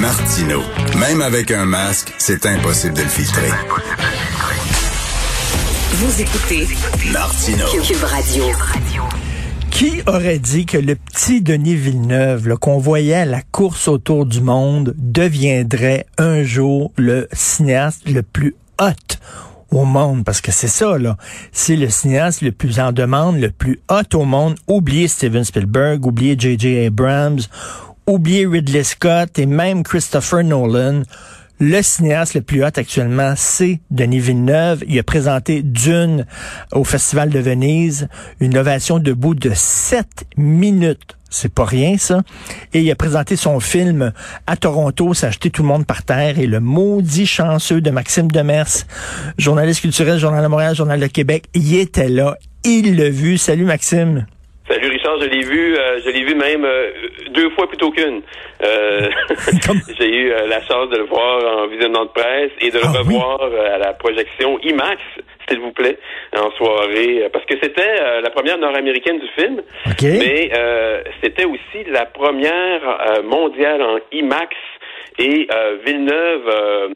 [0.00, 0.60] Martino.
[0.98, 3.48] Même avec un masque, c'est impossible de le filtrer.
[5.92, 6.66] Vous écoutez
[7.12, 7.64] Martino.
[7.82, 8.44] Cube Radio.
[9.70, 14.40] Qui aurait dit que le petit Denis Villeneuve, qu'on voyait à la course autour du
[14.40, 19.16] monde, deviendrait un jour le cinéaste le plus hot
[19.70, 21.16] au monde, parce que c'est ça, là.
[21.52, 24.56] C'est le cinéaste le plus en demande, le plus hot au monde.
[24.66, 26.86] Oubliez Steven Spielberg, oubliez J.J.
[26.86, 27.40] Abrams,
[28.08, 31.02] oubliez Ridley Scott et même Christopher Nolan.
[31.60, 34.82] Le cinéaste le plus hot actuellement, c'est Denis Villeneuve.
[34.88, 36.24] Il a présenté Dune
[36.72, 38.08] au Festival de Venise,
[38.40, 40.06] une ovation debout de 7
[40.36, 41.16] minutes.
[41.28, 42.22] C'est pas rien, ça.
[42.72, 44.12] Et il a présenté son film
[44.46, 46.38] à Toronto, s'est acheté tout le monde par terre.
[46.38, 48.86] Et le maudit chanceux de Maxime Demers,
[49.36, 52.38] journaliste culturel, Journal de Montréal, Journal de Québec, il était là.
[52.64, 53.36] Il l'a vu.
[53.36, 54.26] Salut, Maxime.
[55.08, 56.90] Richard, je l'ai vu, euh, je l'ai vu même euh,
[57.30, 58.22] deux fois plutôt qu'une.
[58.62, 59.08] Euh,
[59.98, 62.98] j'ai eu la chance de le voir en visionnement de presse et de le ah
[62.98, 65.00] revoir à la projection IMAX,
[65.48, 65.98] s'il vous plaît,
[66.36, 69.62] en soirée, parce que c'était la première nord-américaine du film,
[70.02, 70.50] mais
[71.22, 74.54] c'était aussi la première mondiale en IMAX
[75.18, 76.88] et euh, Villeneuve, euh,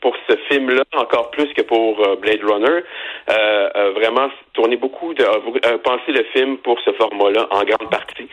[0.00, 2.82] pour ce film-là, encore plus que pour euh, Blade Runner,
[3.94, 5.24] vraiment tourné beaucoup de
[5.78, 8.28] pensé le film pour ce format-là en grande partie.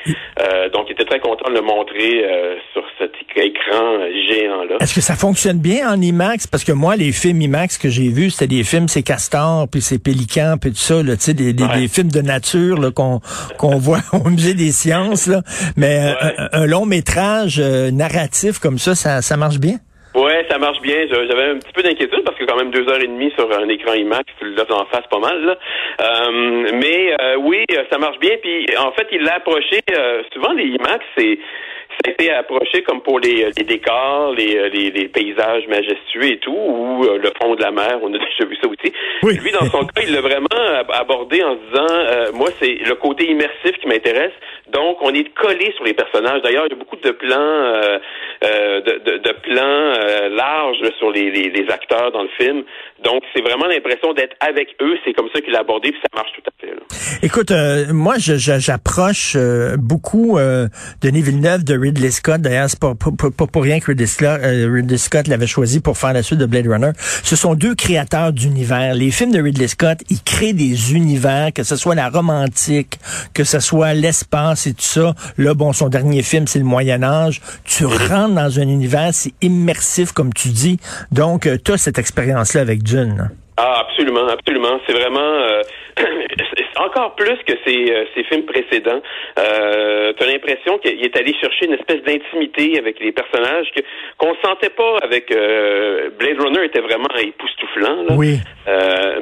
[0.73, 2.25] donc, il était très content de le montrer
[2.73, 4.77] sur cet écran géant-là.
[4.81, 6.47] Est-ce que ça fonctionne bien en IMAX?
[6.47, 9.81] Parce que moi, les films IMAX que j'ai vus, c'était des films, c'est Castor, puis
[9.81, 13.19] c'est Pélican, puis tout ça, là, des, des, des, films de nature qu'on
[13.57, 15.27] qu'on voit au musée des sciences.
[15.27, 15.41] Là.
[15.77, 16.13] Mais
[16.51, 19.77] un, long métrage narratif comme ça, ça ça marche bien?
[20.15, 21.05] Oui, ça marche bien.
[21.07, 23.69] J'avais un petit peu d'inquiétude parce que quand même deux heures et demie sur un
[23.69, 25.39] écran IMAX, tu le en face pas mal.
[25.45, 25.57] Là.
[26.01, 28.35] Euh, mais euh, oui, ça marche bien.
[28.41, 29.79] Puis en fait, il l'a approché.
[29.95, 31.37] Euh, souvent les IMAX, c'est
[32.03, 36.39] ça a été approché comme pour les, les décors, les, les, les, paysages majestueux et
[36.39, 38.93] tout, ou le fond de la mer, on a déjà vu ça aussi.
[39.41, 40.47] Lui, dans son cas, il l'a vraiment
[40.93, 44.33] abordé en se disant, moi, c'est le côté immersif qui m'intéresse.
[44.73, 46.41] Donc, on est collé sur les personnages.
[46.43, 47.97] D'ailleurs, il y a beaucoup de plans, euh,
[48.43, 52.63] euh de, de, de, plans euh, larges sur les, les, les, acteurs dans le film.
[53.03, 54.95] Donc, c'est vraiment l'impression d'être avec eux.
[55.05, 56.73] C'est comme ça qu'il a abordé, puis ça marche tout à fait.
[56.73, 56.81] Là.
[57.23, 59.35] Écoute, euh, moi, j'approche
[59.77, 60.37] beaucoup
[61.01, 62.41] Denis Villeneuve de Ridley Scott.
[62.41, 66.13] D'ailleurs, c'est pas, pas, pour rien que Ridley Scott, Ridley Scott l'avait choisi pour faire
[66.13, 66.91] la suite de Blade Runner.
[67.23, 68.93] Ce sont deux créateurs d'univers.
[68.93, 72.99] Les films de Ridley Scott, ils créent des univers, que ce soit la romantique,
[73.33, 75.13] que ce soit l'espace c'est tout ça.
[75.37, 77.41] Là, bon, son dernier film, c'est le Moyen Âge.
[77.65, 80.79] Tu rentres dans un univers, c'est immersif, comme tu dis.
[81.11, 83.29] Donc, euh, tu cette expérience-là avec Dune.
[83.57, 84.79] Ah, absolument, absolument.
[84.87, 85.61] C'est vraiment euh,
[86.79, 89.01] encore plus que ses, euh, films précédents.
[89.37, 93.81] Euh, tu as l'impression qu'il est allé chercher une espèce d'intimité avec les personnages que
[94.17, 98.03] qu'on sentait pas avec euh, Blade Runner était vraiment époustouflant.
[98.03, 98.15] Là.
[98.15, 98.37] Oui.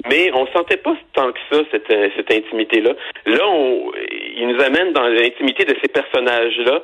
[0.09, 2.94] mais on sentait pas tant que ça cette, cette intimité-là.
[3.25, 3.91] Là, on,
[4.35, 6.81] il nous amène dans l'intimité de ces personnages-là.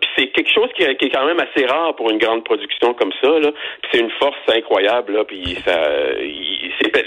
[0.00, 3.12] puis c'est quelque chose qui, est quand même assez rare pour une grande production comme
[3.22, 3.38] ça.
[3.38, 3.50] Là.
[3.82, 5.14] Puis c'est une force incroyable.
[5.14, 5.24] Là.
[5.24, 5.80] Puis ça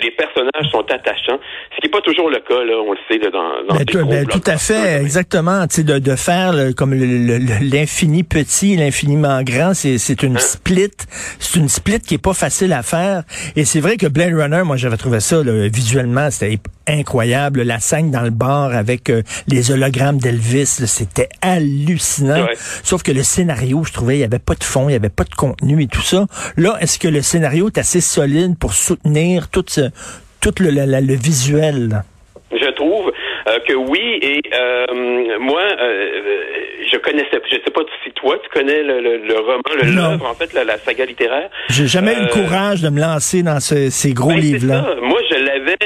[0.04, 1.40] les personnages sont attachants,
[1.72, 4.08] ce qui n'est pas toujours le cas, là, on le sait, là, dans, dans ben,
[4.08, 5.66] ben, Tout à fait, exactement.
[5.66, 10.40] De, de faire comme l'infini petit, l'infiniment grand, c'est une hein?
[10.40, 10.92] split.
[11.40, 13.24] C'est une split qui est pas facile à faire.
[13.56, 17.62] Et c'est vrai que Blade Runner, moi j'avais trouvé ça là, visuellement, c'était incroyable.
[17.62, 22.46] La scène dans le bar avec euh, les hologrammes d'Elvis, c'était hallucinant.
[22.84, 25.10] Sauf que le scénario, je trouvais, il y avait pas de fond, il y avait
[25.10, 26.26] pas de contenu et tout ça.
[26.58, 29.90] Là, est-ce que le scénario est assez solide pour soutenir tout, ce,
[30.44, 32.04] tout le, le, visuel?
[32.52, 33.12] Je trouve
[33.48, 35.64] euh, que oui, et euh, moi,
[36.92, 40.34] je connaissais, je sais pas si toi tu connais le, le, roman, le livre, en
[40.34, 41.50] fait, la, la saga littéraire.
[41.70, 44.96] J'ai jamais eu le courage de me lancer dans ces gros ben, livres-là.
[45.02, 45.78] Moi, je l'avais,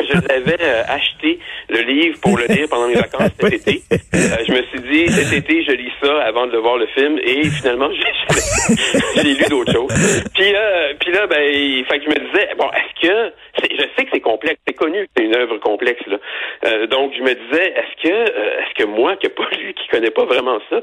[0.00, 1.38] je l'avais acheté
[1.70, 3.82] le livre pour le lire pendant mes vacances cet été.
[4.12, 7.44] je me suis dit cet été, je lis ça avant de voir le film, et
[7.44, 7.88] finalement,
[9.16, 9.92] j'ai lu d'autres choses.
[10.34, 13.32] Puis, euh, puis là, ben, fait que je me disais, bon, est-ce que,
[13.62, 16.18] je que c'est complexe, c'est connu c'est une œuvre complexe là.
[16.66, 19.88] Euh, donc je me disais, est-ce que, euh, est-ce que moi, qui pas lu, qui
[19.88, 20.82] connais pas vraiment ça, euh,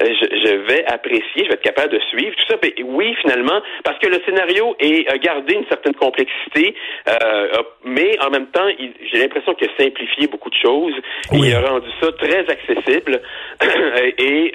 [0.00, 2.56] je, vais apprécier, je vais être capable de suivre tout ça?
[2.60, 6.74] Ben, oui, finalement, parce que le scénario est gardé une certaine complexité,
[7.84, 8.66] mais en même temps,
[9.12, 10.94] j'ai l'impression qu'il a simplifié beaucoup de choses.
[11.32, 13.20] il a rendu ça très accessible.
[14.18, 14.52] et,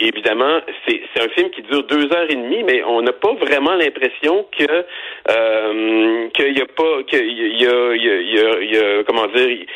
[0.00, 3.74] évidemment, c'est un film qui dure deux heures et demie, mais on n'a pas vraiment
[3.74, 4.84] l'impression que
[6.34, 9.66] qu'il y a pas qu'il y y y y a comment dire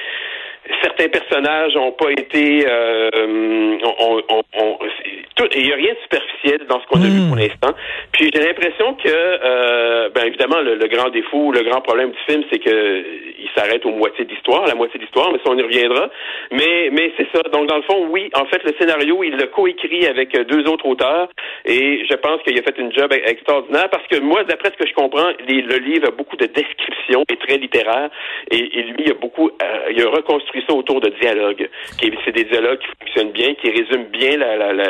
[0.83, 4.79] certains personnages n'ont pas été euh, on, on, on,
[5.55, 7.75] il n'y a rien de superficiel dans ce qu'on a vu pour l'instant.
[8.13, 12.45] Puis j'ai l'impression que, euh, ben évidemment, le, grand défaut, le grand problème du film,
[12.51, 13.05] c'est que
[13.39, 16.11] il s'arrête aux moitiés d'histoire, la moitié d'histoire, mais ça on y reviendra.
[16.51, 17.43] Mais mais c'est ça.
[17.51, 20.87] Donc dans le fond, oui, en fait, le scénario, il l'a coécrit avec deux autres
[20.87, 21.29] auteurs,
[21.65, 24.89] et je pense qu'il a fait une job extraordinaire parce que moi, d'après ce que
[24.89, 28.11] je comprends, le livre a beaucoup de descriptions et très littéraire,
[28.51, 31.69] et, lui, il a beaucoup, euh, il a reconstruit ça autour de dialogues.
[32.25, 34.37] C'est des dialogues qui fonctionnent bien, qui résument bien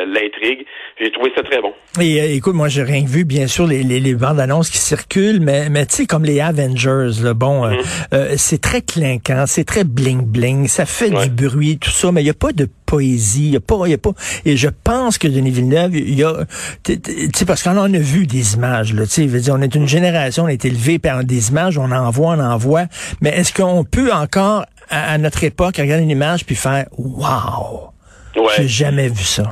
[0.05, 0.65] l'intrigue.
[0.99, 1.73] J'ai trouvé ça très bon.
[1.99, 4.77] Et euh, écoute, moi, j'ai rien vu, bien sûr, les, les, les bandes annonces qui
[4.77, 7.71] circulent, mais, mais tu sais, comme les Avengers, là, bon, euh,
[8.11, 8.37] mm-hmm.
[8.37, 12.25] c'est très clinquant, c'est très bling bling, ça fait du bruit, tout ça, mais il
[12.25, 14.11] n'y a pas de poésie, il y a pas, y a pas.
[14.45, 16.45] Et je pense que Denis Villeneuve, il y a,
[16.83, 16.99] tu
[17.33, 20.43] sais, parce qu'on en a vu des images, là, tu sais, on est une génération,
[20.43, 22.85] on a été élevé par des images, on en voit, on en voit,
[23.21, 27.91] mais est-ce qu'on peut encore, à, notre époque, regarder une image puis faire, wow,
[28.35, 28.51] ouais.
[28.57, 29.43] j'ai jamais vu ça.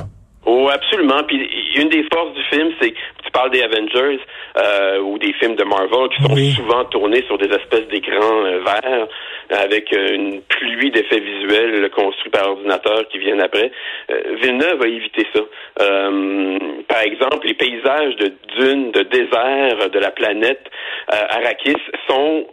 [0.46, 1.22] Oh, absolument.
[1.26, 2.94] Puis une des forces du film, c'est
[3.30, 4.18] tu parles des Avengers
[4.56, 8.60] euh, ou des films de Marvel qui sont souvent tournés sur des espèces d'écrans euh,
[8.64, 9.06] verts
[9.50, 13.70] avec euh, une pluie d'effets visuels construits par ordinateur qui viennent après.
[14.42, 15.40] Villeneuve a évité ça.
[16.88, 20.62] par exemple, les paysages de dunes, de désert, de la planète
[21.08, 21.76] Arrakis
[22.08, 22.46] sont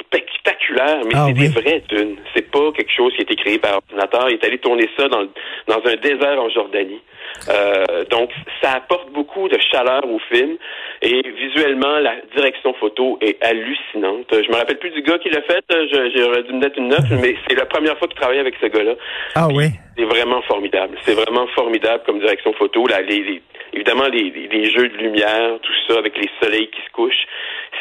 [0.00, 2.16] spectaculaires, mais ah c'est des vraies dunes.
[2.34, 4.28] C'est pas quelque chose qui a été créé par ordinateur.
[4.28, 5.24] Il est allé tourner ça dans,
[5.68, 7.00] dans un désert en Jordanie.
[7.48, 8.30] Euh, donc,
[8.62, 10.56] ça apporte beaucoup de chaleur au film
[11.02, 14.26] et visuellement, la direction photo est hallucinante.
[14.32, 15.64] Je me rappelle plus du gars qui l'a fait.
[15.70, 18.66] J'aurais dû me mettre une note, mais c'est la première fois qu'il travaille avec ce
[18.66, 18.94] gars-là.
[19.34, 19.66] Ah oui.
[19.96, 20.98] C'est vraiment formidable.
[21.04, 22.86] C'est vraiment formidable comme direction photo.
[22.86, 23.42] Là, les,
[23.72, 27.26] évidemment, les, les, jeux de lumière, tout ça avec les soleils qui se couchent,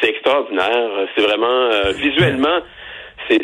[0.01, 0.90] c'est extraordinaire.
[1.16, 2.60] C'est vraiment euh, visuellement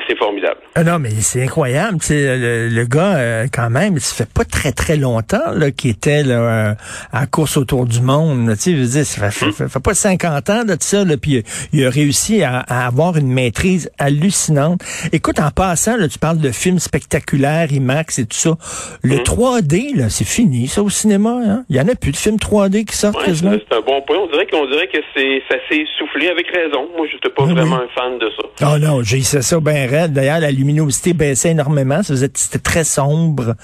[0.07, 0.57] c'est formidable.
[0.75, 1.97] Ah non, mais c'est incroyable.
[2.09, 6.23] Le, le gars, euh, quand même, ça fait pas très, très longtemps là, qu'il était
[6.23, 6.73] là, euh,
[7.11, 8.53] à course autour du monde.
[8.55, 9.69] Sais, dire, ça fait, hmm.
[9.69, 11.43] fait, pas 50 ans de ça, là, puis
[11.73, 14.81] il a réussi à, avoir une maîtrise hallucinante.
[15.11, 18.55] Écoute, en passant, là, tu parles de films spectaculaires, IMAX et tout ça.
[19.03, 19.99] Le 3D, hmm.
[19.99, 21.37] là, c'est fini, ça, au cinéma.
[21.45, 21.63] Hein?
[21.69, 24.17] Il y en a plus de films 3D qui sortent C'est un bon point.
[24.17, 26.87] On dirait qu'on dirait que c'est ça s'est soufflé avec raison.
[26.97, 28.73] Moi, je n'étais pas vraiment un fan de ça.
[28.73, 29.74] Oh non, j'ai ça ben
[30.09, 32.01] D'ailleurs, la luminosité baissait énormément.
[32.03, 33.55] C'était très sombre.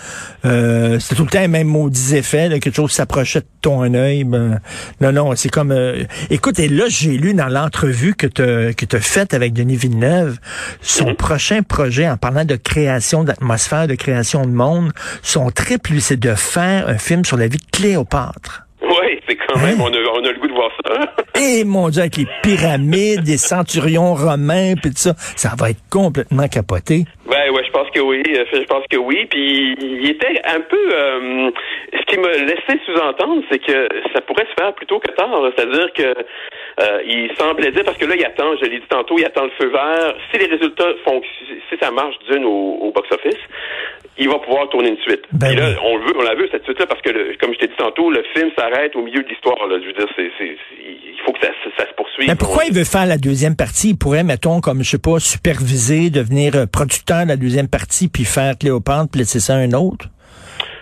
[0.46, 2.50] Euh, c'était tout le temps les mêmes maudits effets.
[2.60, 4.24] quelque chose s'approchait de ton œil.
[4.24, 4.60] Ben,
[5.00, 5.72] non, non, c'est comme...
[5.72, 10.38] Euh, écoute, et là, j'ai lu dans l'entrevue que tu as, faite avec Denis Villeneuve,
[10.82, 11.16] son mhm.
[11.16, 14.92] prochain projet, en parlant de création d'atmosphère, de création de monde,
[15.22, 18.68] son trip, lui, c'est de faire un film sur la vie de Cléopâtre.
[19.60, 21.14] Même, on, a, on a le goût de voir ça.
[21.42, 25.82] Et mon Dieu, avec les pyramides, les centurions romains, puis tout ça, ça va être
[25.90, 27.06] complètement capoté.
[27.28, 28.24] Ouais, ouais, je pense que oui.
[28.28, 29.26] Euh, je pense que oui.
[29.30, 30.90] Puis il était un peu.
[30.94, 31.50] Euh,
[31.94, 35.42] ce qui me laissait sous-entendre, c'est que ça pourrait se faire plutôt que tard.
[35.56, 38.56] C'est-à-dire que euh, il semblait dire parce que là, il attend.
[38.62, 40.16] Je l'ai dit tantôt, il attend le feu vert.
[40.32, 41.22] Si les résultats font,
[41.70, 43.40] si ça marche d'une au box-office,
[44.18, 45.24] il va pouvoir tourner une suite.
[45.32, 47.76] Ben là, on veut, on la veut cette suite-là parce que, comme je t'ai dit
[47.78, 49.58] tantôt, le film s'arrête au milieu de l'histoire.
[49.70, 52.28] Je veux dire, c'est, il faut que ça, se poursuive.
[52.28, 53.90] Mais pourquoi il veut faire la deuxième partie?
[53.90, 58.10] Il pourrait, mettons, comme je sais pas, superviser, devenir euh, producteur de la deuxième partie,
[58.10, 60.08] puis faire Cléopâtre, puis laisser ça à un autre?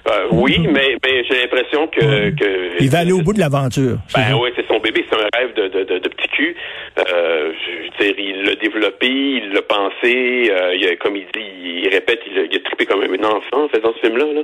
[0.08, 3.98] Euh, oui, mais, mais j'ai l'impression que, que, Il va aller au bout de l'aventure.
[4.16, 6.56] Ben oui, c'est son bébé, c'est un rêve de, de, de, petit cul.
[6.98, 11.26] Euh, je veux dire, il l'a développé, il l'a pensé, euh, il a, comme il
[11.34, 14.26] dit, il répète, il a, il a trippé comme un enfant en faisant ce film-là.
[14.34, 14.42] Là.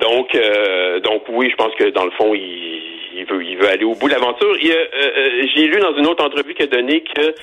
[0.00, 2.82] Donc, euh, donc oui, je pense que dans le fond, il,
[3.16, 4.56] il veut, il veut aller au bout de l'aventure.
[4.60, 7.34] J'ai lu dans une autre entrevue qu'il a donné que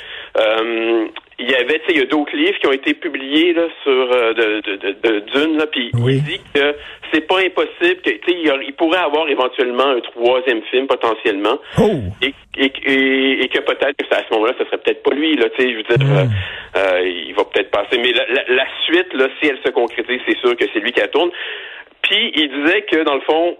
[1.37, 3.67] il y avait, tu sais, il y a d'autres livres qui ont été publiés là
[3.83, 6.75] sur euh, de, de, de, Dune là, puis il dit que
[7.11, 11.91] c'est pas impossible que, tu sais, il, pourrait avoir éventuellement un troisième film potentiellement, oh.
[12.21, 15.49] et, et, et, que peut-être que à ce moment-là, ce serait peut-être pas lui là,
[15.49, 16.29] tu sais, je veux dire, hmm.
[16.77, 20.21] euh, euh, il va peut-être passer, mais la, la, suite là, si elle se concrétise,
[20.25, 21.31] c'est sûr que c'est lui qui la tourne.
[22.01, 23.57] Puis il disait que dans le fond,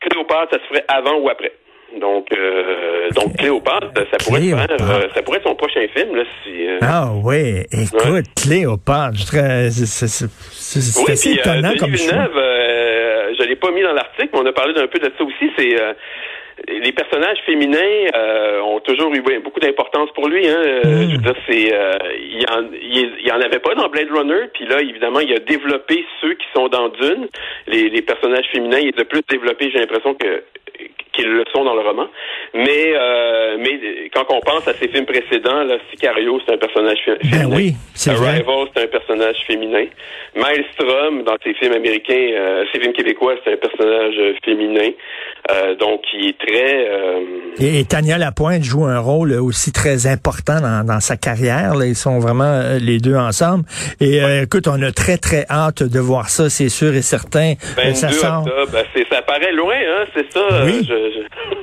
[0.00, 1.52] Cléopâtre, ça se ferait avant ou après.
[2.00, 6.16] Donc, euh, donc Cléopâtre, ça pourrait, Faire, euh, ça pourrait être son prochain film.
[6.16, 6.78] Là, si, euh...
[6.80, 9.18] Ah oui, écoute, Cléopâtre,
[9.70, 14.40] c'est assez puis, étonnant euh, comme Villeneuve, euh, je l'ai pas mis dans l'article, mais
[14.40, 15.50] on a parlé d'un peu de ça aussi.
[15.58, 15.76] C'est
[16.68, 18.10] les personnages féminins
[18.64, 20.48] ont toujours eu beaucoup d'importance pour lui.
[20.48, 20.62] Hein.
[20.84, 21.10] Hmm.
[21.10, 24.80] Je veux dire, c'est il, en, il, en avait pas dans Blade Runner, puis là,
[24.80, 27.26] évidemment, il a développé ceux qui sont dans Dune.
[27.66, 30.42] Les, les personnages féminins, il les a plus développés, j'ai l'impression que
[31.12, 32.08] qu'ils le sont dans le roman.
[32.54, 32.94] Mais,
[33.52, 37.18] euh, mais quand on pense à ses films précédents, là, Sicario, c'est un personnage Ben
[37.30, 37.56] féminin.
[37.56, 38.28] oui, c'est vrai.
[38.30, 39.84] Arrival, c'est un personnage féminin.
[40.36, 44.90] Maelstrom, dans ses films américains, euh, ses films québécois, c'est un personnage euh, féminin.
[45.50, 46.88] Euh, donc, il est très...
[46.88, 47.20] euh,
[47.60, 51.74] Et, et Tania Lapointe joue un rôle aussi très important dans, dans sa carrière.
[51.74, 51.86] Là.
[51.86, 53.64] Ils sont vraiment euh, les deux ensemble.
[54.00, 57.52] Et euh, écoute, on a très, très hâte de voir ça, c'est sûr et certain.
[57.78, 58.38] Euh, 22 ça sort.
[58.46, 60.40] octobre, ben, ça paraît loin, hein, c'est ça.
[60.64, 60.86] Oui.
[60.90, 61.56] euh, je- je-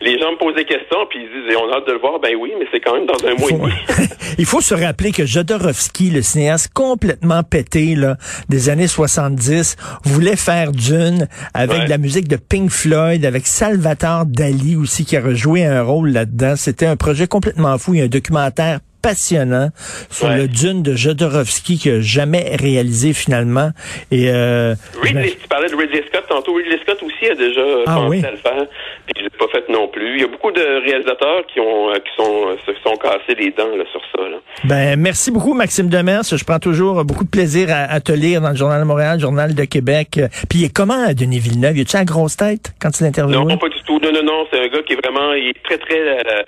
[0.00, 2.18] Les gens me posent des questions, puis ils disent, on a hâte de le voir.
[2.20, 3.72] Ben oui, mais c'est quand même dans un mois et demi.
[4.38, 8.16] Il faut se rappeler que Jodorowsky, le cinéaste complètement pété là,
[8.48, 11.84] des années 70, voulait faire Dune avec Ouais.
[11.86, 16.10] de la musique de Pink Floyd, avec Salvatore Dali aussi qui a rejoué un rôle
[16.10, 16.54] là-dedans.
[16.56, 17.94] C'était un projet complètement fou.
[17.94, 19.68] Il y a un documentaire passionnant
[20.10, 20.38] sur Ouais.
[20.38, 23.70] le Dune de Jodorowsky qui a jamais réalisé finalement.
[24.10, 26.54] Et euh, Ridley, tu parlais de Ridley Scott tantôt.
[26.54, 28.24] Ridley Scott aussi a déjà euh, Ah pensé oui.
[28.24, 28.66] à le faire,
[29.06, 30.16] puis il l'a pas fait non plus.
[30.16, 33.34] Il y a beaucoup de réalisateurs qui ont euh, qui sont euh, se sont cassés
[33.38, 34.22] les dents là, sur ça.
[34.28, 34.36] Là.
[34.64, 36.22] Ben, merci beaucoup, Maxime Demers.
[36.24, 39.16] Je prends toujours beaucoup de plaisir à, à te lire dans le Journal de Montréal,
[39.16, 40.16] le Journal de Québec.
[40.18, 41.76] Euh, Puis il est comment, Denis Villeneuve?
[41.76, 43.44] Y a-tu la grosse tête quand tu l'interviews?
[43.44, 43.98] Non, pas du tout.
[44.00, 44.46] Non, non, non.
[44.50, 46.42] C'est un gars qui est vraiment, il est très, très euh,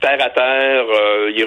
[0.00, 0.84] terre à terre.
[0.88, 1.44] Euh, il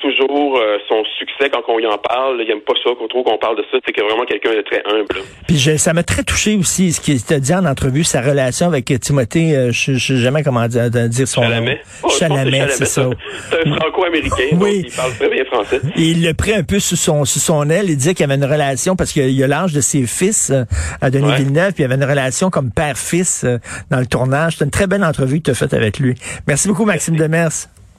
[0.00, 2.40] toujours euh, son succès quand on y en parle.
[2.42, 3.78] Il aime pas ça, qu'on trouve qu'on parle de ça.
[3.84, 5.22] C'est que vraiment quelqu'un de très humble.
[5.46, 8.66] Puis je- ça m'a très touché aussi, ce qu'il t'a dit en entrevue, sa relation
[8.66, 11.74] avec euh, Timothée, euh, je je sais jamais comment dire, dire son Chalamet?
[11.74, 11.80] nom.
[12.02, 13.08] Oh, que Chalamet, c'est ça.
[13.50, 14.56] C'est un franco-américain.
[14.60, 14.84] Oui.
[14.86, 15.80] il parle très bien français.
[15.96, 17.88] Et il le pris un peu sous son, sous son aile.
[17.88, 20.50] Il disait qu'il y avait une relation, parce qu'il y a l'âge de ses fils
[20.50, 20.64] euh,
[21.00, 21.36] à Denis Ouais.
[21.36, 23.58] Villeneuve, puis il y avait une relation comme père-fils euh,
[23.90, 24.52] dans le tournage.
[24.54, 26.14] C'était une très belle entrevue que tu as faite avec lui.
[26.46, 27.50] Merci beaucoup, Maxime Demers.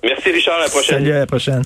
[0.03, 0.55] Merci Richard.
[0.59, 0.95] À la prochaine.
[0.99, 1.61] Salut, à la prochaine.